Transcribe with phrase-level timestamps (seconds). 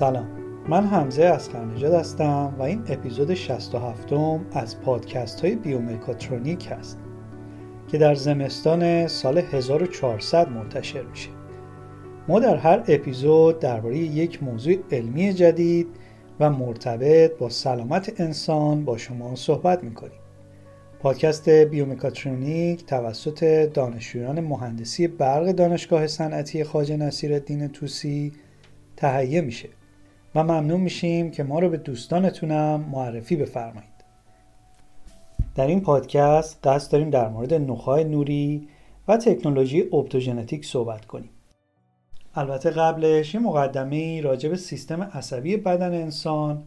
[0.00, 0.28] سلام.
[0.68, 4.12] من حمزه از نژاد هستم و این اپیزود 67
[4.52, 6.98] از پادکست های بیومکاترونیک هست
[7.88, 11.28] که در زمستان سال 1400 منتشر میشه.
[12.28, 15.86] ما در هر اپیزود درباره یک موضوع علمی جدید
[16.40, 20.20] و مرتبط با سلامت انسان با شما صحبت می‌کنیم.
[21.00, 28.32] پادکست بیومکاترونیک توسط دانشجویان مهندسی برق دانشگاه صنعتی خواجه نصیرالدین توسی
[28.96, 29.68] تهیه میشه.
[30.34, 33.90] و ممنون میشیم که ما رو به دوستانتونم معرفی بفرمایید.
[35.54, 38.68] در این پادکست قصد داریم در مورد نخای نوری
[39.08, 41.30] و تکنولوژی اپتوژنتیک صحبت کنیم.
[42.34, 46.64] البته قبلش یه مقدمه راجع به سیستم عصبی بدن انسان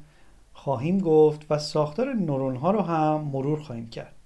[0.53, 4.23] خواهیم گفت و ساختار نورون ها رو هم مرور خواهیم کرد.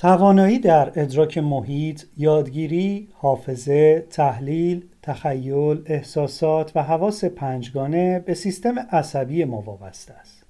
[0.00, 9.44] توانایی در ادراک محیط، یادگیری، حافظه، تحلیل، تخیل، احساسات و حواس پنجگانه به سیستم عصبی
[9.44, 10.44] ما وابسته است.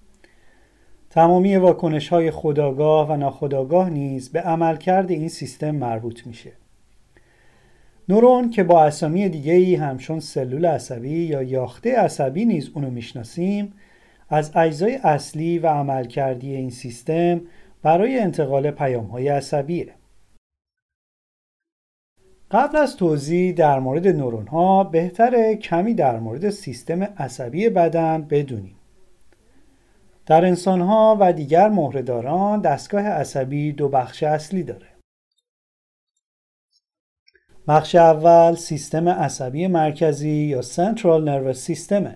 [1.11, 6.53] تمامی واکنش های خداگاه و ناخداگاه نیز به عملکرد این سیستم مربوط میشه.
[8.09, 13.73] نورون که با اسامی دیگه ای همچون سلول عصبی یا یاخته عصبی نیز اونو می‌شناسیم
[14.29, 17.41] از اجزای اصلی و عملکردی این سیستم
[17.83, 19.95] برای انتقال پیام های عصبیه.
[22.51, 28.77] قبل از توضیح در مورد نورون ها بهتره کمی در مورد سیستم عصبی بدن بدونیم.
[30.27, 34.87] در انسان ها و دیگر مهرهداران دستگاه عصبی دو بخش اصلی داره.
[37.69, 42.09] بخش اول سیستم عصبی مرکزی یا Central Nervous System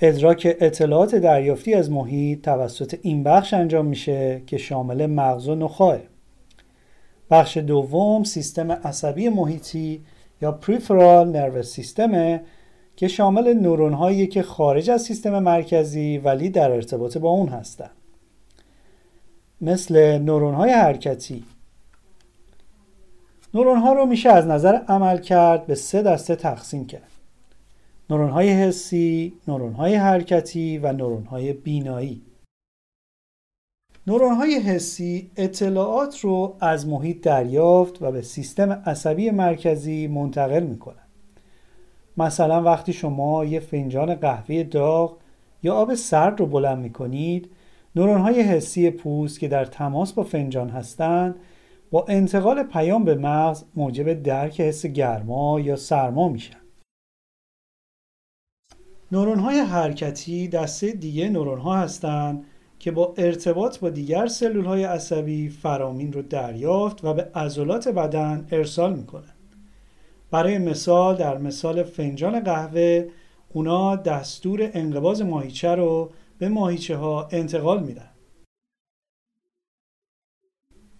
[0.00, 5.98] ادراک اطلاعات دریافتی از محیط توسط این بخش انجام میشه که شامل مغز و نخاه.
[7.30, 10.02] بخش دوم سیستم عصبی محیطی
[10.42, 12.40] یا Peripheral Nervous System
[12.96, 17.90] که شامل نورون هایی که خارج از سیستم مرکزی ولی در ارتباط با اون هستند.
[19.60, 21.44] مثل نورون های حرکتی
[23.54, 27.15] نورون ها رو میشه از نظر عمل کرد به سه دسته تقسیم کرد.
[28.10, 32.22] نورون های حسی، نورون های حرکتی و نورون های بینایی.
[34.06, 41.06] نورون های حسی اطلاعات رو از محیط دریافت و به سیستم عصبی مرکزی منتقل می‌کنن.
[42.16, 45.16] مثلا وقتی شما یه فنجان قهوه داغ
[45.62, 47.50] یا آب سرد رو بلند می‌کنید
[47.96, 51.36] نورون های حسی پوست که در تماس با فنجان هستند
[51.90, 56.65] با انتقال پیام به مغز موجب درک حس گرما یا سرما میشن.
[59.12, 62.44] نورون های حرکتی دسته دیگه نورون ها هستند
[62.78, 68.46] که با ارتباط با دیگر سلول های عصبی فرامین رو دریافت و به عضلات بدن
[68.50, 69.34] ارسال می‌کنن.
[70.30, 73.08] برای مثال در مثال فنجان قهوه
[73.52, 78.10] اونا دستور انقباز ماهیچه رو به ماهیچه ها انتقال میدن.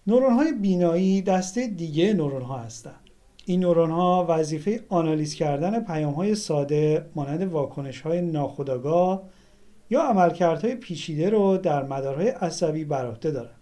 [0.07, 3.06] نورون های بینایی دسته دیگه نورون ها هستند.
[3.49, 9.23] این نورون ها وظیفه آنالیز کردن پیام های ساده مانند واکنش های ناخودآگاه
[9.91, 13.61] یا عملکردهای پیچیده رو در مدارهای عصبی بر عهده دارند.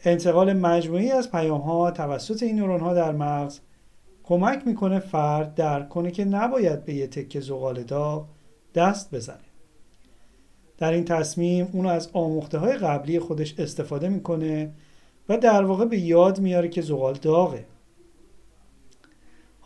[0.00, 3.60] انتقال مجموعی از پیام ها توسط این نورون ها در مغز
[4.24, 8.26] کمک می‌کنه فرد درک کنه که نباید به یه تکه زغال داغ
[8.74, 9.38] دست بزنه.
[10.78, 14.72] در این تصمیم اونو از آموخته های قبلی خودش استفاده می‌کنه
[15.28, 17.64] و در واقع به یاد میاره که زغال داغه.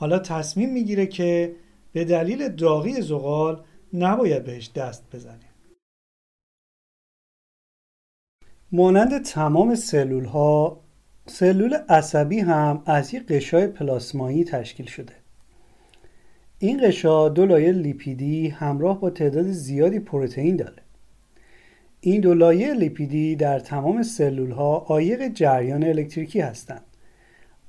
[0.00, 1.56] حالا تصمیم می‌گیره که
[1.92, 5.50] به دلیل داغی زغال نباید بهش دست بزنه.
[8.72, 10.80] مانند تمام سلول ها
[11.26, 15.12] سلول عصبی هم از یک قشای پلاسمایی تشکیل شده.
[16.58, 20.82] این قشا دو لایه لیپیدی همراه با تعداد زیادی پروتئین داره.
[22.00, 26.89] این دو لایه لیپیدی در تمام سلول ها عایق جریان الکتریکی هستند.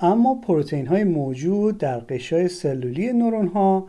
[0.03, 3.87] اما پروتئین های موجود در قشای سلولی نورون ها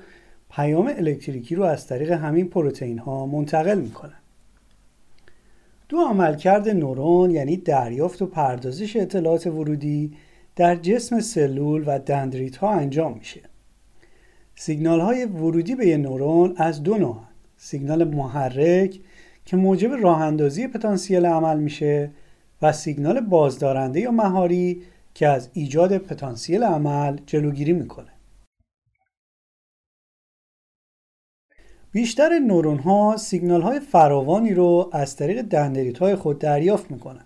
[0.51, 4.15] پیام الکتریکی رو از طریق همین پروتئین ها منتقل می‌کنن.
[5.89, 10.13] دو عملکرد نورون یعنی دریافت و پردازش اطلاعات ورودی
[10.57, 13.41] در جسم سلول و دندریت ها انجام میشه.
[14.55, 17.19] سیگنال های ورودی به یه نورون از دو نوع
[17.57, 19.01] سیگنال محرک
[19.45, 22.11] که موجب راه اندازی پتانسیل عمل میشه
[22.63, 24.83] و سیگنال بازدارنده یا مهاری
[25.15, 28.13] که از ایجاد پتانسیل عمل جلوگیری می‌کنه.
[31.93, 37.25] بیشتر نورون ها سیگنال های فراوانی رو از طریق دندریت های خود دریافت می‌کنن.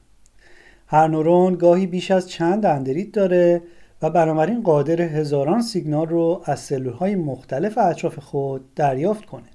[0.86, 3.62] هر نورون گاهی بیش از چند دندریت داره
[4.02, 9.48] و بنابراین قادر هزاران سیگنال رو از سلول های مختلف اطراف خود دریافت کنه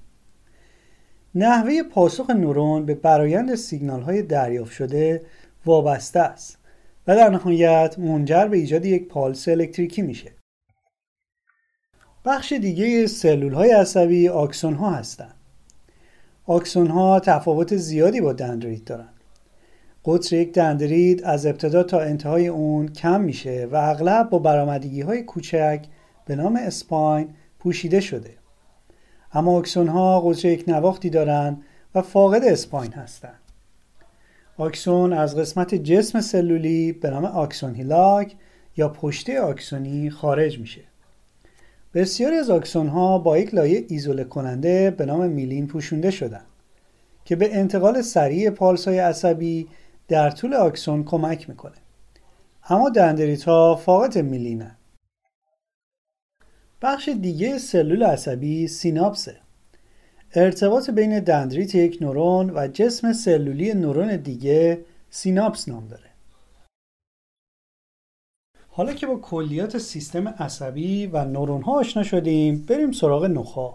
[1.34, 5.22] نحوه پاسخ نورون به برایند سیگنال های دریافت شده
[5.66, 6.58] وابسته است
[7.06, 10.32] و در نهایت منجر به ایجاد یک پالس الکتریکی میشه.
[12.24, 15.34] بخش دیگه سلول های عصبی آکسون ها هستند.
[16.46, 19.14] آکسون ها تفاوت زیادی با دندریت دارند.
[20.04, 25.22] قطر یک دندرید از ابتدا تا انتهای اون کم میشه و اغلب با برامدگی های
[25.22, 25.84] کوچک
[26.26, 27.28] به نام اسپاین
[27.58, 28.34] پوشیده شده.
[29.32, 31.62] اما آکسون ها قطر یک نواختی دارند
[31.94, 33.41] و فاقد اسپاین هستند.
[34.58, 38.36] آکسون از قسمت جسم سلولی به نام آکسون هیلاک
[38.76, 40.80] یا پشته آکسونی خارج میشه.
[41.94, 46.44] بسیاری از آکسون ها با یک لایه ایزوله کننده به نام میلین پوشونده شدن
[47.24, 49.68] که به انتقال سریع پالس های عصبی
[50.08, 51.76] در طول آکسون کمک می‌کنه.
[52.68, 54.76] اما دندریت ها فاقد میلینه.
[56.82, 59.36] بخش دیگه سلول عصبی سیناپسه.
[60.34, 66.10] ارتباط بین دندریت یک نورون و جسم سلولی نورون دیگه سیناپس نام داره.
[68.68, 73.74] حالا که با کلیات سیستم عصبی و نورون ها آشنا شدیم بریم سراغ نخا.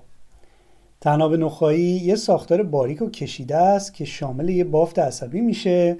[1.01, 5.97] تناب نخایی یه ساختار باریک و کشیده است که شامل یه بافت عصبی میشه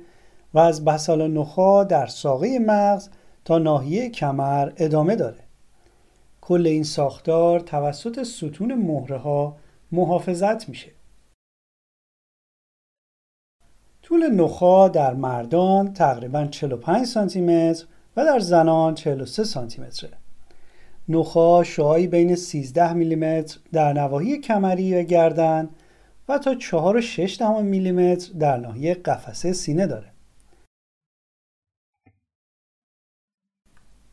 [0.54, 3.10] و از بسال نخا در ساقه مغز
[3.46, 5.40] تا ناحیه کمر ادامه داره.
[6.42, 9.56] کل این ساختار توسط ستون مهره ها
[9.92, 10.92] محافظت میشه
[14.08, 17.86] طول نخا در مردان تقریبا 45 سانتی متر
[18.18, 20.18] و در زنان 43 سانتی متره.
[21.10, 25.70] نخا شعایی بین 13 میلیمتر در نواحی کمری و گردن
[26.30, 30.12] و تا 4 و 6 میلیمتر در ناحیه قفسه سینه داره.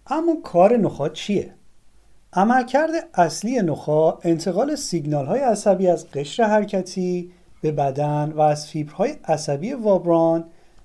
[0.07, 1.55] اما کار نخا چیه؟
[2.37, 9.17] عملکرد اصلی نخا انتقال سیگنال های عصبی از قشر حرکتی به بدن و از فیبرهای
[9.25, 10.45] عصبی وابران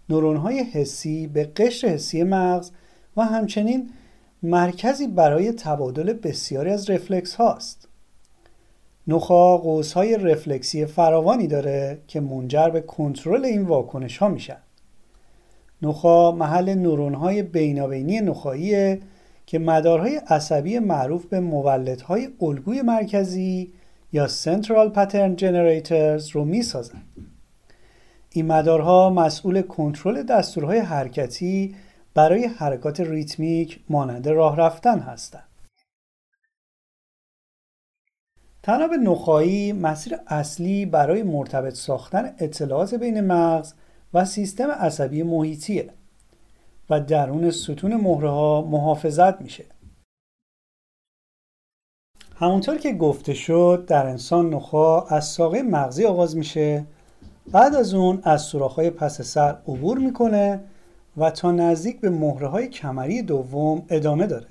[0.10, 2.72] نورون های حسی به قشر حسی مغز
[3.18, 3.90] و همچنین
[4.44, 7.88] مرکزی برای تبادل بسیاری از رفلکس هاست
[9.08, 14.58] نخا قوس های رفلکسی فراوانی داره که منجر به کنترل این واکنش ها میشن.
[15.82, 19.00] نخا محل نورون های بینابینی نخاییه
[19.50, 23.74] که مدارهای عصبی معروف به مولدهای الگوی مرکزی
[24.14, 27.02] یا Central Pattern Generators رو می سازن.
[28.30, 31.76] این مدارها مسئول کنترل دستورهای حرکتی
[32.14, 35.50] برای حرکات ریتمیک مانند راه رفتن هستند.
[38.64, 43.74] تناب نخایی مسیر اصلی برای مرتبط ساختن اطلاعات بین مغز
[44.14, 45.90] و سیستم عصبی محیطیه
[46.90, 49.66] و درون ستون مهره ها محافظت میشه.
[52.36, 56.86] همونطور که گفته شد در انسان نخا از ساقه مغزی آغاز میشه.
[57.52, 60.60] بعد از اون از سوراخ‌های پس سر عبور می‌کنه
[61.18, 64.48] و تا نزدیک به مهره های کمری دوم ادامه داره.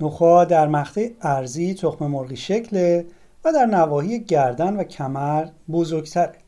[0.00, 3.06] نخا در مقطع ارزی تخم مرغی شکله
[3.44, 6.45] و در نواحی گردن و کمر بزرگتره.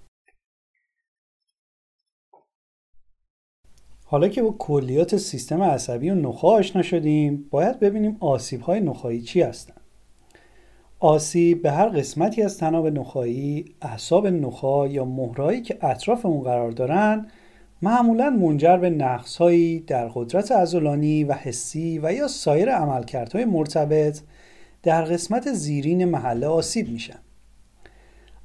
[4.10, 9.22] حالا که با کلیات سیستم عصبی و نخا آشنا شدیم باید ببینیم آسیب های نخایی
[9.22, 9.80] چی هستند
[11.00, 16.70] آسیب به هر قسمتی از تناب نخایی اعصاب نخا یا مهرهایی که اطراف اون قرار
[16.70, 17.26] دارن
[17.82, 24.20] معمولا منجر به نقصهایی در قدرت عضلانی و حسی و یا سایر عملکردهای مرتبط
[24.82, 27.18] در قسمت زیرین محله آسیب میشن.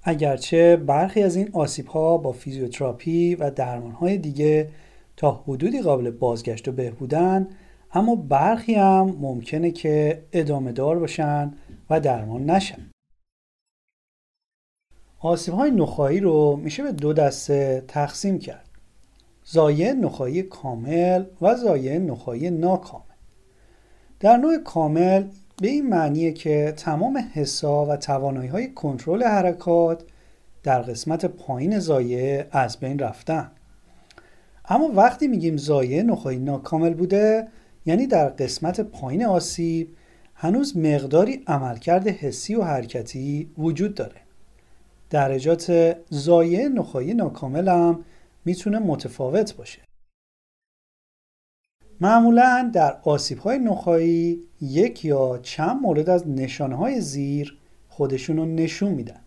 [0.03, 4.69] اگرچه برخی از این آسیب ها با فیزیوتراپی و درمان های دیگه
[5.17, 7.47] تا حدودی قابل بازگشت و بهبودن
[7.93, 11.53] اما برخی هم ممکنه که ادامه دار باشن
[11.89, 12.91] و درمان نشن.
[15.19, 18.69] آسیب های نخایی رو میشه به دو دسته تقسیم کرد.
[19.45, 23.03] زایه نخایی کامل و زایه نخایی ناکامل.
[24.19, 25.23] در نوع کامل
[25.61, 30.03] به این معنیه که تمام حسا و توانایی های کنترل حرکات
[30.63, 33.51] در قسمت پایین زایه از بین رفتن.
[34.65, 37.47] اما وقتی میگیم زایه نخایی ناکامل بوده
[37.85, 39.95] یعنی در قسمت پایین آسیب
[40.35, 44.21] هنوز مقداری عملکرد حسی و حرکتی وجود داره.
[45.09, 48.05] درجات زایه نخایی ناکامل هم
[48.45, 49.81] می‌تونه متفاوت باشه.
[52.01, 57.57] معمولا در آسیب های نخایی یک یا چند مورد از نشانهای زیر
[57.89, 59.19] خودشون رو نشون میدن.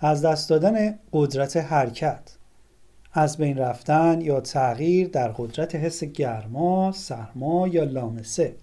[0.00, 2.37] از دست دادن قدرت حرکت.
[3.18, 8.56] از بین رفتن یا تغییر در قدرت حس گرما، سرما یا لامسه.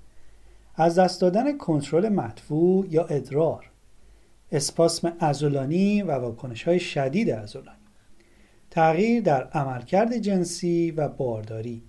[0.75, 3.71] از دست دادن کنترل مدفوع یا ادرار.
[4.51, 7.77] اسپاسم ازولانی و واکنش های شدید ازولانی
[8.71, 11.83] تغییر در عملکرد جنسی و بارداری.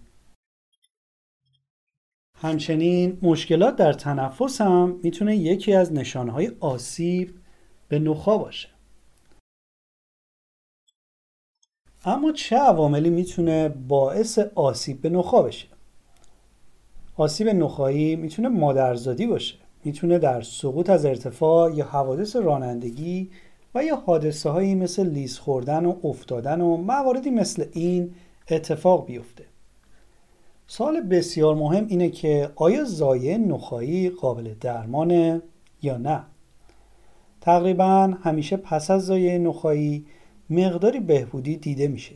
[2.35, 7.35] همچنین مشکلات در تنفس هم می‌تونه یکی از نشانهای آسیب
[7.89, 8.76] به نخا باشه.
[12.07, 15.67] اما چه عواملی می‌تونه باعث آسیب به نخا بشه؟
[17.17, 23.31] آسیب نخایی می‌تونه مادرزادی باشه می‌تونه در سقوط از ارتفاع یا حوادث رانندگی
[23.75, 28.15] و یا حادثه هایی مثل لیز خوردن و افتادن و مواردی مثل این
[28.51, 29.45] اتفاق بیفته.
[30.67, 35.43] سال بسیار مهم اینه که آیا زایه نخایی قابل درمانه
[35.83, 36.23] یا نه؟
[37.41, 40.07] تقریبا همیشه پس از زایه نخایی
[40.51, 42.15] مقداری بهبودی دیده میشه.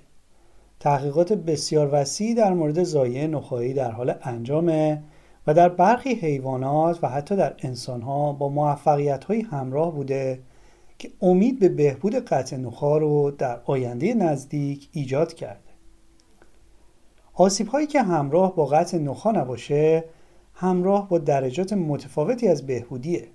[0.81, 5.03] تحقیقات بسیار وسیعی در مورد زایه نخایی در حال انجامه
[5.47, 10.41] و در برخی حیوانات و حتی در انسانها با موفقیت های همراه بوده
[10.99, 15.71] که امید به بهبود قطع نخا رو در آینده نزدیک ایجاد کرده.
[17.35, 20.05] آسیب هایی که همراه با قطع نخا نباشه
[20.55, 23.29] همراه با درجات متفاوتی از بهبودیه.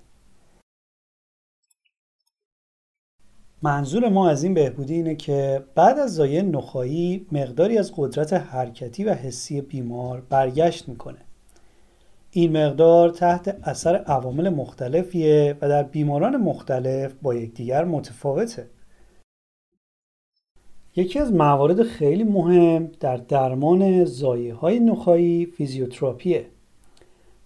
[3.62, 9.04] منظور ما از این بهبودی اینه که بعد از زایه نخایی مقداری از قدرت حرکتی
[9.04, 11.18] و حسی بیمار برگشت می‌کنه.
[12.30, 18.66] این مقدار تحت اثر عوامل مختلفیه و در بیماران مختلف با یکدیگر متفاوته.
[20.96, 26.46] یکی از موارد خیلی مهم در درمان زایه های نخایی فیزیوتراپیه.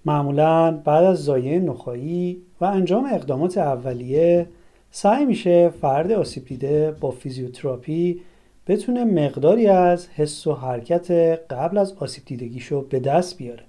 [0.04, 4.46] معمولا بعد از زایه نخایی و انجام اقدامات اولیه
[4.90, 8.23] سعی میشه فرد آسیب دیده با فیزیوتراپی
[8.66, 11.11] بتونه مقداری از حس و حرکت
[11.50, 13.64] قبل از آسیب دیدگیشو به دست بیاره.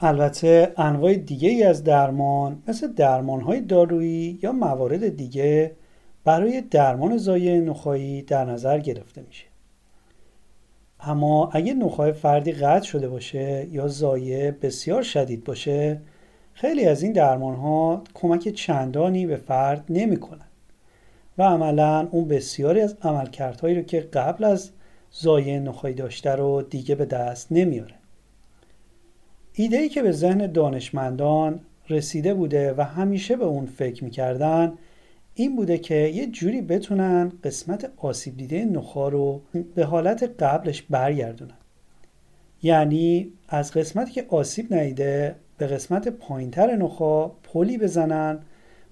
[0.00, 5.76] البته انواع دیگه ای از درمان مثل درمان های دارویی یا موارد دیگه
[6.24, 9.44] برای درمان زایه نخایی در نظر گرفته میشه.
[11.00, 16.00] اما اگه نخای فردی قطع شده باشه یا زایه بسیار شدید باشه
[16.62, 20.46] خیلی از این درمان ها کمک چندانی به فرد نمی‌کنن
[21.38, 24.70] و عملا اون بسیاری از عملکردهایی رو که قبل از
[25.10, 27.94] زایه نخایی داشته رو دیگه به دست نمیاره.
[29.52, 34.72] ایده ای که به ذهن دانشمندان رسیده بوده و همیشه به اون فکر می‌کردن
[35.34, 39.40] این بوده که یه جوری بتونن قسمت آسیب دیده نخا رو
[39.74, 41.58] به حالت قبلش برگردونن.
[42.62, 48.38] یعنی از قسمتی که آسیب نیده به قسمت پایینتر نخا پلی بزنن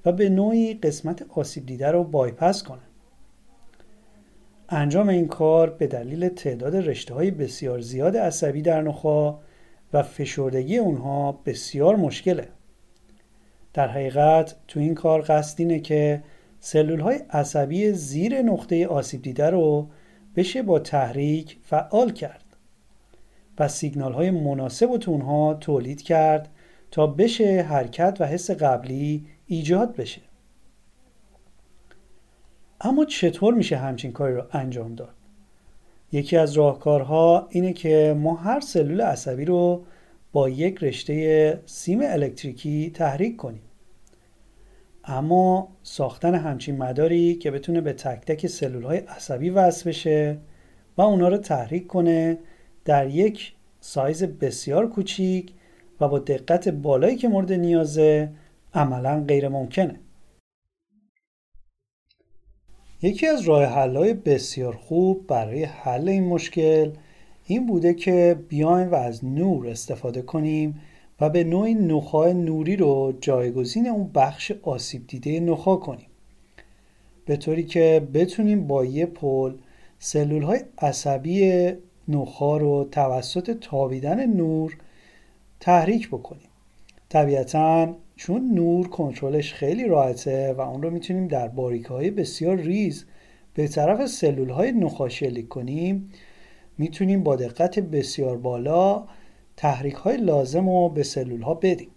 [0.05, 2.79] و به نوعی قسمت آسیب دیده رو بایپس کنن.
[4.69, 9.39] انجام این کار به دلیل تعداد رشته های بسیار زیاد عصبی در نخا
[9.93, 12.49] و فشردگی اونها بسیار مشکله.
[13.75, 16.23] در حقیقت تو این کار قصد اینه که
[16.61, 19.89] سلول های عصبی زیر نقطه آسیب دیده رو
[20.37, 22.40] بشه با تحریک فعال کرد.
[23.61, 26.49] و سیگنال های مناسب تو اونها تولید کرد
[26.91, 30.21] تا بشه حرکت و حس قبلی ایجاد بشه.
[32.81, 35.15] اما چطور میشه همچین کاری رو انجام داد؟
[36.13, 39.85] یکی از راهکارها اینه که ما هر سلول عصبی رو
[40.33, 43.63] با یک رشته سیم الکتریکی تحریک کنیم.
[45.05, 50.39] اما ساختن همچین مداری که بتونه به تک تک سلول های عصبی وصل بشه
[50.97, 52.39] و اونا رو تحریک کنه
[52.85, 55.53] در یک سایز بسیار کوچیک
[56.01, 58.31] و با دقت بالایی که مورد نیازه
[58.75, 60.01] عملا غیر ممکنه.
[63.03, 66.91] یکی از راه های بسیار خوب برای حل این مشکل
[67.45, 70.81] این بوده که بیایم و از نور استفاده کنیم
[71.21, 76.07] و به نوعی نخاع نوری رو جایگزین اون بخش آسیب دیده نخا کنیم.
[77.27, 79.55] به طوری که بتونیم با یه پل
[79.99, 81.73] سلول های عصبی
[82.11, 84.77] نخا رو توسط تابیدن نور
[85.61, 86.49] تحریک بکنیم.
[87.09, 93.05] طبیعتا چون نور کنترلش خیلی راحته و اون رو می‌تونیم در باریکه های بسیار ریز
[93.55, 96.11] به طرف سلول های نخا شلیک کنیم
[96.79, 99.05] می‌تونیم با دقت بسیار بالا
[99.57, 101.91] تحریک های لازم رو به سلول ها بدیم.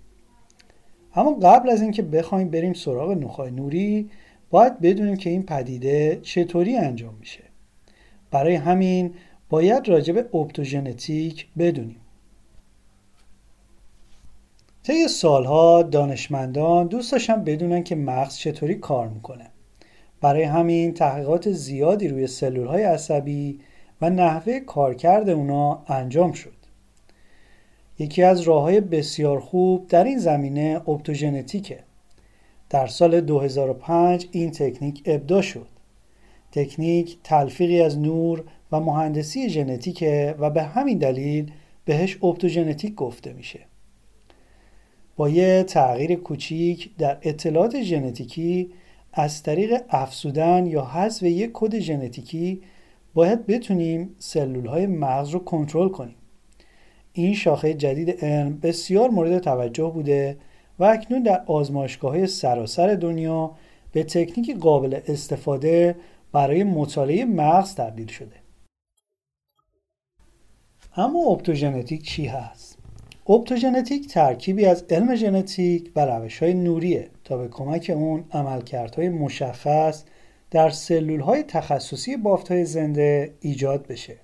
[1.16, 4.10] اما قبل از اینکه بخوایم بریم سراغ نخای نوری
[4.50, 7.44] باید بدونیم که این پدیده چطوری انجام میشه.
[8.32, 9.14] برای همین
[9.54, 12.02] باید راجع به اپتوژنتیک بدونیم.
[14.84, 19.50] طی سالها دانشمندان دوست داشتن بدونن که مغز چطوری کار می‌کنه.
[20.22, 23.60] برای همین تحقیقات زیادی روی سلول های عصبی
[24.02, 26.58] و نحوه کارکرد اونا انجام شد.
[28.00, 31.80] یکی از راه های بسیار خوب در این زمینه اپتوژنتیکه.
[32.70, 35.68] در سال 2005 این تکنیک ابدا شد.
[36.52, 41.52] تکنیک تلفیقی از نور و مهندسی ژنتیکه و به همین دلیل
[41.86, 43.60] بهش اپتوژنتیک گفته میشه.
[45.16, 48.72] با یه تغییر کوچیک در اطلاعات ژنتیکی
[49.14, 52.62] از طریق افزودن یا حذف یک کد ژنتیکی
[53.14, 56.16] باید بتونیم سلول های مغز رو کنترل کنیم.
[57.14, 60.38] این شاخه جدید علم بسیار مورد توجه بوده
[60.80, 63.52] و اکنون در آزمایشگاه های سراسر دنیا
[63.92, 65.96] به تکنیک قابل استفاده
[66.32, 68.43] برای مطالعه مغز تبدیل شده.
[70.98, 72.78] اما اپتوژنتیک چی هست؟
[73.30, 80.04] اپتوژنتیک ترکیبی از علم ژنتیک و روش های نوریه تا به کمک اون عملکردهای مشخص
[80.52, 84.16] در سلول های تخصصی بافت های زنده ایجاد بشه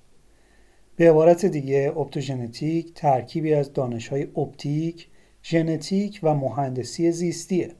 [0.95, 5.07] به عبارت دیگه اپتوژنتیک ترکیبی از دانش های اپتیک،
[5.43, 7.71] ژنتیک و مهندسی زیستیه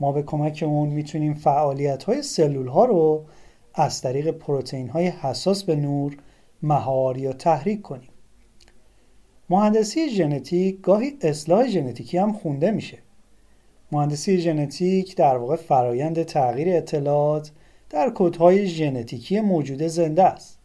[0.00, 3.24] ما به کمک اون می‌تونیم فعالیت های سلول ها رو
[3.74, 6.16] از طریق پروتئین های حساس به نور
[6.62, 8.10] مهار یا تحریک کنیم.
[9.50, 12.98] مهندسی ژنتیک گاهی اصلاح ژنتیکی هم خونده میشه.
[13.92, 17.50] مهندسی ژنتیک در واقع فرایند تغییر اطلاعات
[17.90, 20.58] در کدهای ژنتیکی موجود زنده است.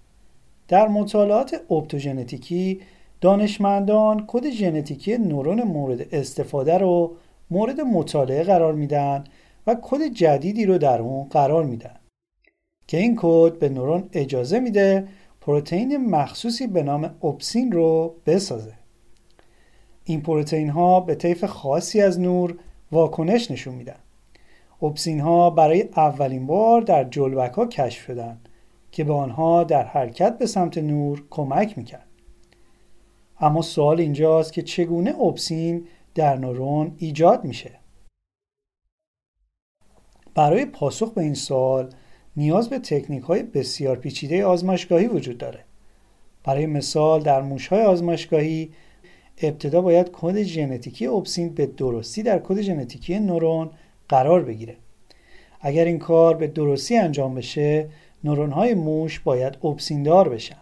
[0.67, 2.81] در مطالعات اپتوژنتیکی
[3.21, 7.15] دانشمندان کد ژنتیکی نورون مورد استفاده رو
[7.51, 9.23] مورد مطالعه قرار میدن
[9.67, 11.95] و کد جدیدی رو در اون قرار میدن
[12.87, 15.07] که این کد به نورون اجازه میده
[15.45, 18.73] پروتئین مخصوصی به نام اپسین رو بسازه.
[20.03, 22.57] این پروتئین ها به طیف خاصی از نور
[22.91, 23.99] واکنش نشون میدن.
[24.81, 28.39] اپسین ها برای اولین بار در جلوک ها کشف شدن
[28.91, 32.07] که به آنها در حرکت به سمت نور کمک می‌کرد.
[33.39, 37.79] اما سوال اینجاست که چگونه اپسین در نورون ایجاد میشه؟
[40.35, 41.89] برای پاسخ به این سوال
[42.37, 45.59] نیاز به تکنیک های بسیار پیچیده آزمایشگاهی وجود داره.
[46.43, 48.69] برای مثال در موش های آزمایشگاهی
[49.41, 53.69] ابتدا باید کد ژنتیکی اپسین به درستی در کد ژنتیکی نورون
[54.09, 54.75] قرار بگیره.
[55.61, 57.89] اگر این کار به درستی انجام بشه
[58.23, 60.57] نورون های موش باید اپسین دار بشن.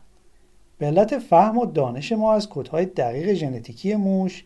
[0.77, 4.43] به علت فهم و دانش ما از کدهای دقیق ژنتیکی موش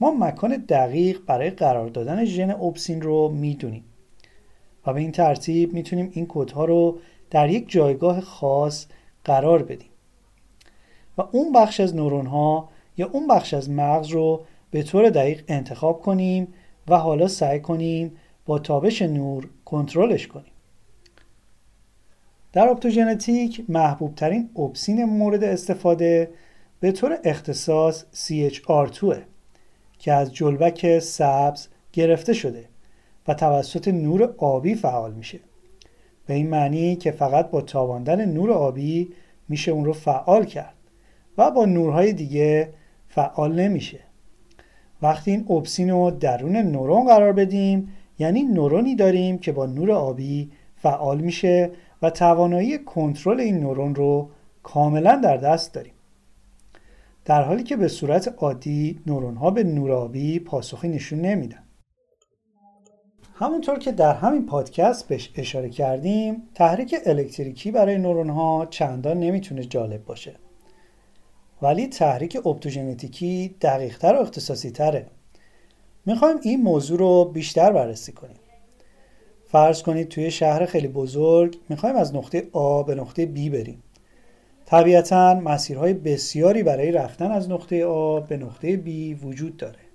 [0.00, 3.84] ما مکان دقیق برای قرار دادن ژن اپسین رو می‌دونیم.
[4.86, 6.98] و به این ترتیب می‌تونیم این کدها رو
[7.30, 8.86] در یک جایگاه خاص
[9.24, 9.90] قرار بدیم.
[11.18, 15.44] و اون بخش از نورون ها یا اون بخش از مغز رو به طور دقیق
[15.48, 16.54] انتخاب کنیم
[16.88, 18.12] و حالا سعی کنیم
[18.46, 20.52] با تابش نور کنترلش کنیم.
[22.52, 26.30] در اپتوژنتیک محبوب ترین اپسین مورد استفاده
[26.80, 29.16] به طور اختصاص CHR2
[29.98, 32.68] که از جلبک سبز گرفته شده.
[33.28, 35.40] و توسط نور آبی فعال میشه.
[36.26, 39.08] به این معنی که فقط با تاباندن نور آبی
[39.48, 40.74] میشه اون رو فعال کرد
[41.38, 42.72] و با نورهای دیگه
[43.08, 43.98] فعال نمیشه.
[45.02, 50.50] وقتی این اپسین رو درون نورون قرار بدیم یعنی نورونی داریم که با نور آبی
[50.76, 51.70] فعال میشه
[52.02, 54.30] و توانایی کنترل این نورون رو
[54.62, 55.92] کاملا در دست داریم.
[57.24, 61.65] در حالی که به صورت عادی نورون ها به نور آبی پاسخی نشون نمیدن.
[63.38, 69.64] همونطور که در همین پادکست بهش اشاره کردیم تحریک الکتریکی برای نورون ها چندان نمی‌تونه
[69.64, 70.34] جالب باشه.
[71.62, 75.06] ولی تحریک اپتوژنتیکی دقیقتر و اختصاصی تره
[76.06, 78.36] می‌خوایم این موضوع رو بیشتر بررسی کنیم.
[79.44, 83.82] فرض کنید توی شهر خیلی بزرگ می‌خوایم از نقطه A به نقطه B بریم.
[84.66, 89.85] طبیعتا مسیرهای بسیاری برای رفتن از نقطه A به نقطه B وجود داره.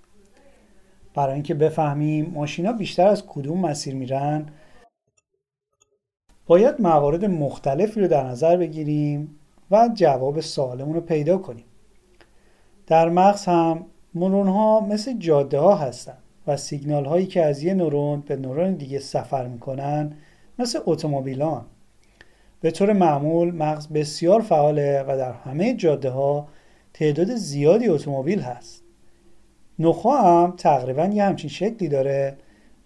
[1.13, 4.45] برای اینکه بفهمیم ماشینا بیشتر از کدوم مسیر میرن.
[6.45, 9.39] باید موارد مختلفی رو در نظر بگیریم
[9.71, 11.65] و جواب سوالمون رو پیدا کنیم.
[12.87, 17.73] در مغز هم نورون ها مثل جاده ها هستن و سیگنال هایی که از یه
[17.73, 20.13] نورون به نورون دیگه سفر می‌کنن
[20.59, 21.65] مثل اتومبیلان
[22.61, 26.47] به طور معمول مغز بسیار فعاله و در همه جاده ها
[26.93, 28.80] تعداد زیادی اتومبیل هست.
[29.81, 32.37] نخها هم تقریبا یه همچین شکلی داره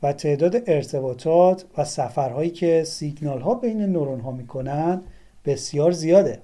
[0.04, 5.02] و تعداد ارتباطات و سفرهایی که سیگنال ها بین نورون ها می‌کنن
[5.46, 6.42] بسیار زیاده.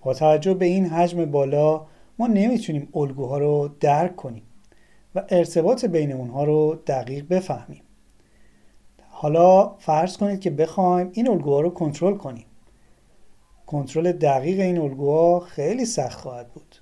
[0.00, 1.86] با توجه به این حجم بالا
[2.18, 4.42] ما نمی‌تونیم الگوها رو درک کنیم
[5.14, 7.82] و ارتباط بین اونها رو دقیق بفهمیم.
[9.08, 12.46] حالا فرض کنید که بخوایم این الگوها رو کنترل کنیم.
[13.66, 16.76] کنترل دقیق این الگوها خیلی سخت خواهد بود.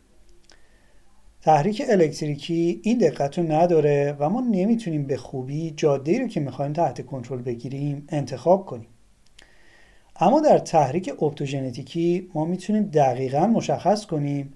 [1.44, 6.72] تحریک الکتریکی این دقت رو نداره و ما نمی‌تونیم به خوبی جاده رو که می‌خوایم
[6.72, 8.86] تحت کنترل بگیریم انتخاب کنیم.
[10.16, 14.52] اما در تحریک اپتوژنتیکی ما می‌تونیم دقیقا مشخص کنیم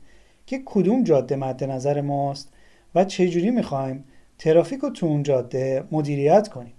[0.47, 2.53] که کدوم جاده مد نظر ماست
[2.95, 4.05] و چجوری می‌خوایم
[4.39, 6.75] ترافیک رو تو اون جاده مدیریت کنیم.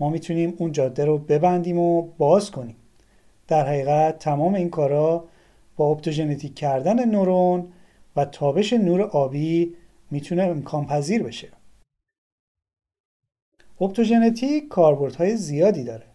[0.00, 2.76] ما می‌تونیم اون جاده رو ببندیم و باز کنیم.
[3.48, 5.24] در حقیقت تمام این کارا
[5.76, 7.66] با اپتوژنتیک کردن نورون
[8.16, 9.76] و تابش نور آبی
[10.10, 11.48] می‌تونه امکان پذیر بشه.
[13.80, 16.06] اپتوژنتیک کاربردهای زیادی داره.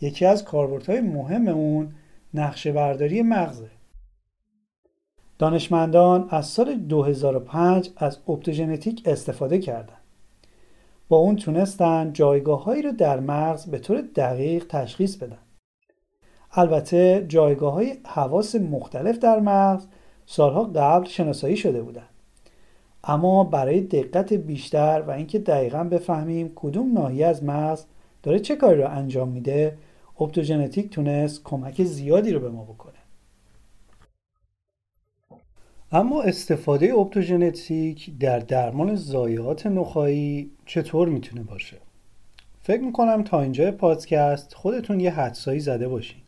[0.00, 1.94] یکی از کاربردهای مهم اون
[2.34, 3.70] نقشه برداری مغزه.
[5.38, 9.96] دانشمندان از سال 2005 از اپتوژنتیک استفاده کردن.
[11.08, 15.38] با اون تونستن جایگاه هایی رو در مغز به طور دقیق تشخیص بدن.
[16.52, 19.86] البته جایگاه های حواس مختلف در مغز
[20.32, 22.06] سالها قبل شناسایی شده بودن
[23.04, 27.84] اما برای دقت بیشتر و اینکه دقیقا بفهمیم کدوم ناحیه از مغز
[28.22, 29.78] داره چه کاری رو انجام میده
[30.20, 32.92] اپتوژنتیک تونست کمک زیادی رو به ما بکنه.
[35.92, 41.76] اما استفاده اپتوژنتیک در درمان زایات نخایی چطور می‌تونه باشه؟
[42.62, 46.20] فکر می‌کنم تا اینجا پادکست خودتون یه حدسایی زده باشین.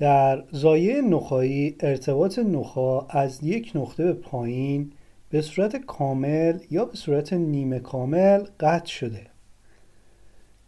[0.00, 4.92] در زایه نخایی ارتباط نخا از یک نقطه به پایین
[5.30, 9.26] به صورت کامل یا به صورت نیمه کامل قطع شده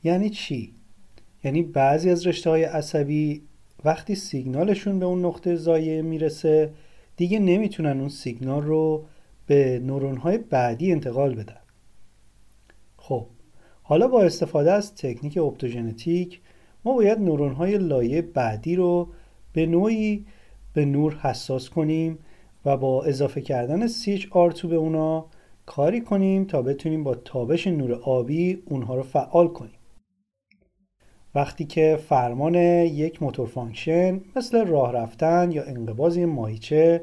[0.05, 0.73] یعنی چی؟
[1.45, 3.43] یعنی بعضی از رشته های عصبی
[3.85, 6.71] وقتی سیگنالشون به اون نقطه زایه می‌رسه
[7.17, 9.05] دیگه نمی‌تونن اون سیگنال رو
[9.47, 11.61] به نورون های بعدی انتقال بدن
[12.97, 13.27] خب
[13.83, 16.41] حالا با استفاده از تکنیک اپتوژنتیک
[16.85, 19.09] ما باید نورون های لایه بعدی رو
[19.53, 20.27] به نوعی
[20.73, 22.19] به نور حساس کنیم
[22.65, 25.27] و با اضافه کردن CHR2 به اونا
[25.67, 29.79] کاری کنیم تا بتونیم با تابش نور آبی اونها رو فعال کنیم.
[31.35, 37.03] وقتی که فرمان یک motor function مثل راه رفتن یا انقباض ماهیچه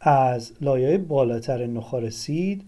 [0.00, 2.64] از لایه بالاتر نخا رسید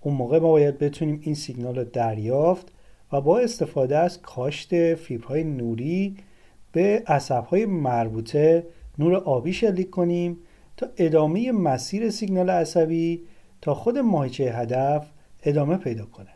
[0.00, 2.72] اون موقع ما باید بتونیم این سیگنال رو دریافت
[3.12, 6.16] و با استفاده از کاشت فیبرهای نوری
[6.72, 8.66] به عصبهای مربوطه
[8.98, 10.38] نور آبی شلیک کنیم
[10.76, 13.22] تا ادامه مسیر سیگنال عصبی
[13.60, 15.06] تا خود ماهیچه هدف
[15.42, 16.30] ادامه پیدا کنه.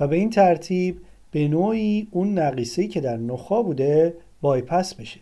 [0.00, 5.20] و به این ترتیب به نوعی اون نقیصه‌ای که در نخا بوده بایپس بشه.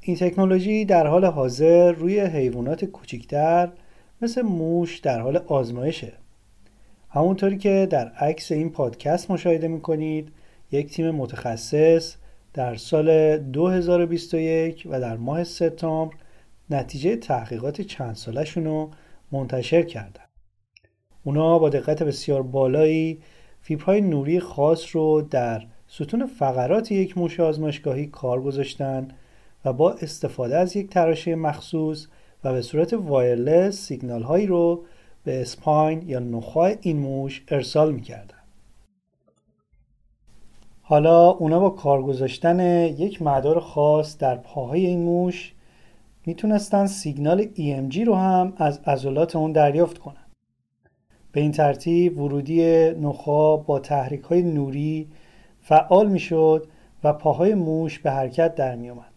[0.00, 3.68] این تکنولوژی در حال حاضر روی حیوانات کوچکتر
[4.22, 6.12] مثل موش در حال آزمایشه.
[7.10, 10.32] همونطوری که در عکس این پادکست مشاهده می‌کنید
[10.72, 12.14] یک تیم متخصص
[12.54, 16.14] در سال 2021 و در ماه سپتامبر
[16.70, 18.90] نتیجه تحقیقات چند سالشون رو
[19.32, 20.24] منتشر کردن.
[21.24, 23.22] اونا با دقت بسیار بالایی
[23.60, 29.08] فیبرهای نوری خاص رو در ستون فقرات یک موش آزمایشگاهی کار گذاشتن
[29.64, 32.06] و با استفاده از یک تراشه مخصوص
[32.44, 34.84] و به صورت وایرلس سیگنال هایی رو
[35.24, 38.41] به اسپاین یا نخای این موش ارسال می‌کردن.
[40.92, 45.54] حالا اونا با کار گذاشتن یک مدار خاص در پاهای این موش
[46.26, 50.26] می‌تونستن سیگنال EMG رو هم از عضلات اون دریافت کنن
[51.32, 55.08] به این ترتیب ورودی نخا با تحریک های نوری
[55.60, 56.66] فعال می‌شد
[57.04, 59.12] و پاهای موش به حرکت در می اومد.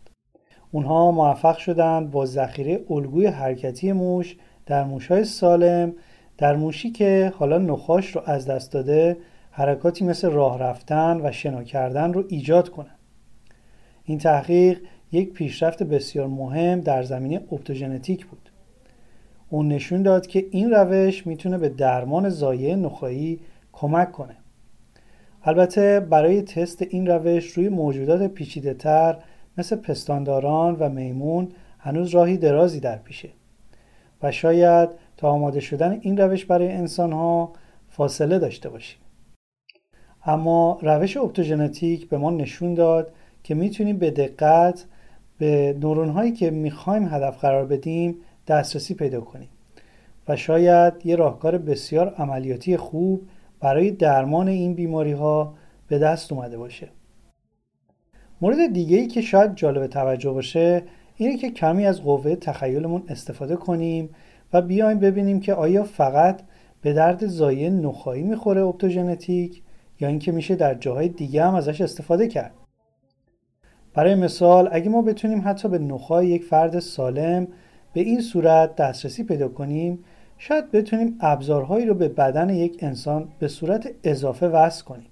[0.71, 5.93] اونها موفق شدند با ذخیره الگوی حرکتی موش در موشهای سالم
[6.37, 9.17] در موشی که حالا نخاش رو از دست داده
[9.57, 12.99] حرکاتی مثل راه رفتن و شنا کردن رو ایجاد کنند.
[14.03, 14.79] این تحقیق
[15.11, 18.51] یک پیشرفت بسیار مهم در زمینه اپتوژنتیک بود.
[19.49, 23.39] اون نشون داد که این روش می‌تونه به درمان زایه نخایی
[23.73, 24.35] کمک کنه.
[25.43, 29.17] البته برای تست این روش روی موجودات پیچیده تر
[29.57, 33.29] مثل پستانداران و میمون هنوز راهی درازی در پیشه
[34.23, 37.53] و شاید تا آماده شدن این روش برای انسان ها
[37.89, 39.04] فاصله داشته باشیم.
[40.25, 43.11] اما روش اپتوژنتیک به ما نشون داد
[43.43, 44.85] که می‌تونیم به دقت
[45.37, 48.15] به نورون هایی که می‌خوایم هدف قرار بدیم
[48.47, 49.49] دسترسی پیدا کنیم
[50.27, 53.21] و شاید یه راهکار بسیار عملیاتی خوب
[53.59, 55.53] برای درمان این بیماری ها
[55.87, 56.89] به دست اومده باشه.
[58.41, 60.83] مورد دیگه ای که شاید جالب توجه باشه
[61.15, 64.09] اینه که کمی از قوه تخیلمون استفاده کنیم
[64.53, 66.41] و بیایم ببینیم که آیا فقط
[66.81, 69.61] به درد زایه نخایی می‌خوره اپتوژنتیک
[70.07, 72.53] اینکه میشه در جاهای دیگه هم ازش استفاده کرد.
[73.93, 77.47] برای مثال اگه ما بتونیم حتی به نخای یک فرد سالم
[77.93, 79.99] به این صورت دسترسی پیدا کنیم
[80.37, 85.07] شاید بتونیم ابزارهایی رو به بدن یک انسان به صورت اضافه وصل کنیم.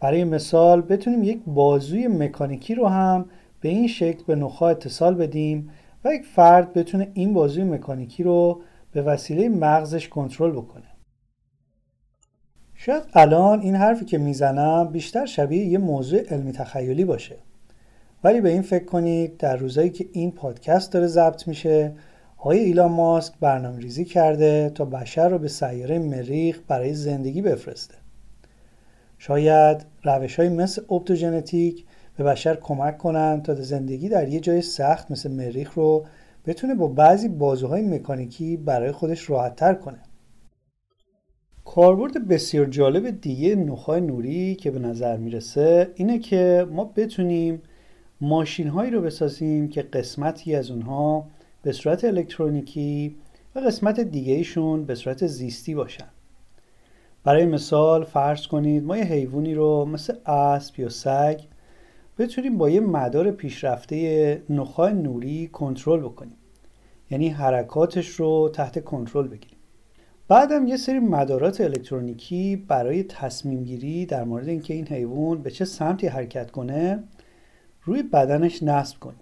[0.00, 3.24] برای مثال بتونیم یک بازوی مکانیکی رو هم
[3.60, 5.70] به این شکل به نخاع اتصال بدیم
[6.04, 8.60] و یک فرد بتونه این بازوی مکانیکی رو
[8.92, 10.93] به وسیله مغزش کنترل بکنه.
[12.86, 17.36] شاید الان این حرفی که می‌زنم بیشتر شبیه یه موضوع علمی تخیلی باشه.
[18.24, 21.92] ولی به این فکر کنید در روزایی که این پادکست داره ضبط میشه
[22.38, 27.94] های ایلان ماسک برنامه ریزی کرده تا بشر رو به سیاره مریخ برای زندگی بفرسته.
[29.18, 31.84] شاید روش های مثل اپتوژنتیک
[32.16, 36.04] به بشر کمک کنند تا زندگی در یه جای سخت مثل مریخ رو
[36.46, 39.98] بتونه با بعضی بازوهای مکانیکی برای خودش راحتتر کنه.
[41.74, 47.62] کاربرد بسیار جالب دیگه نخای نوری که به نظر می‌رسه اینه که ما بتونیم
[48.20, 51.26] ماشین هایی رو بسازیم که قسمتی از اونها
[51.62, 53.16] به صورت الکترونیکی
[53.54, 56.08] و قسمت دیگه ایشون به صورت زیستی باشن.
[57.24, 61.40] برای مثال فرض کنید ما یه حیوانی رو مثل اسب یا سگ
[62.18, 66.36] بتونیم با یه مدار پیشرفته نخای نوری کنترل بکنیم.
[67.10, 69.53] یعنی حرکاتش رو تحت کنترل بگیریم.
[70.28, 75.64] بعدم یه سری مدارات الکترونیکی برای تصمیم گیری در مورد اینکه این حیوان به چه
[75.64, 77.02] سمتی حرکت کنه
[77.84, 79.20] روی بدنش نصب کنیم.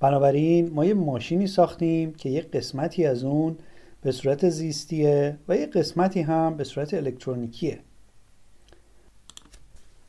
[0.00, 3.56] بنابراین ما یه ماشینی ساختیم که یک قسمتی از اون
[4.02, 7.78] به صورت زیستیه و یک قسمتی هم به صورت الکترونیکیه.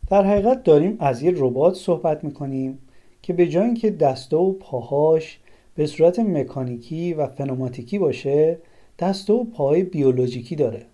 [0.09, 2.79] در حقیقت داریم از یه ربات صحبت می‌کنیم
[3.21, 5.39] که به جای اینکه دسته و پاهاش
[5.75, 8.57] به صورت مکانیکی و فنوماتیکی باشه
[8.99, 10.85] دسته و پاهای بیولوژیکی داره.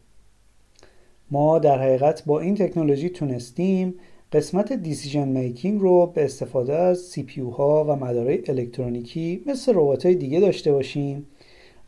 [1.32, 3.94] ما در حقیقت با این تکنولوژی تونستیم
[4.32, 10.08] قسمت دیسیژن میکینگ رو به استفاده از سی پیو ها و مدارهای الکترونیکی مثل ربات
[10.08, 11.28] دیگه داشته باشیم.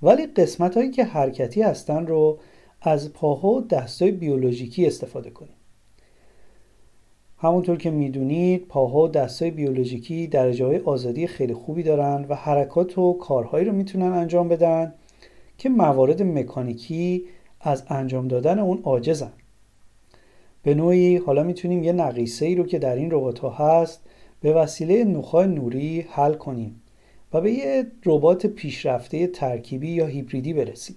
[0.01, 2.39] ولی قسمت هایی که حرکتی هستن رو
[2.81, 5.53] از پاها و دستای بیولوژیکی استفاده کنیم.
[7.37, 12.97] همونطور که می‌دونید پاها و دستای بیولوژیکی درجه های آزادی خیلی خوبی دارن و حرکات
[12.97, 14.93] و کارهایی رو می‌تونن انجام بدن.
[15.57, 17.25] که موارد مکانیکی
[17.61, 19.33] از انجام دادن اون عاجزن.
[20.63, 24.01] به نوعی حالا می‌تونیم یه نقیصه ای رو که در این ربات ها هست
[24.41, 26.81] به وسیله نخای نوری حل کنیم
[27.33, 30.95] و به یه ربات پیشرفته ترکیبی یا هیبریدی برسیم.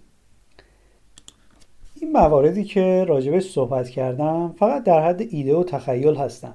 [2.00, 6.54] این مواردی که راجبش صحبت کردم فقط در حد ایده و تخیل هستن.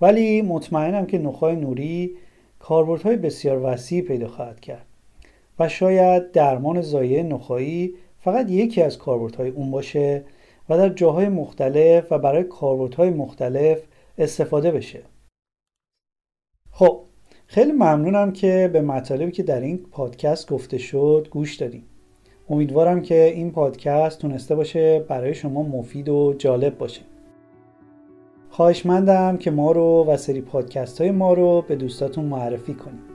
[0.00, 2.16] ولی مطمئنم که نخای نوری
[2.58, 4.87] کاربردهای بسیار وسیع پیدا خواهد کرد.
[5.58, 10.24] و شاید درمان زایه نخایی فقط یکی از کاربردهای اون باشه
[10.68, 13.78] و در جاهای مختلف و برای کاربردهای مختلف
[14.18, 15.02] استفاده بشه.
[16.70, 17.00] خب
[17.46, 21.84] خیلی ممنونم که به مطالبی که در این پادکست گفته شد گوش دادیم
[22.50, 27.02] امیدوارم که این پادکست تونسته باشه برای شما مفید و جالب باشه.
[28.50, 33.07] خواهشمندم که ما رو و سری پادکست های ما رو به دوستاتون معرفی کنید.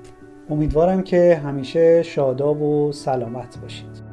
[0.50, 4.13] امیدوارم که همیشه شاداب و سلامت باشید.